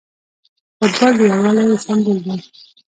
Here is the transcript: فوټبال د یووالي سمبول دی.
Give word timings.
فوټبال 0.77 1.13
د 1.17 1.21
یووالي 1.31 1.75
سمبول 1.85 2.17
دی. 2.25 2.37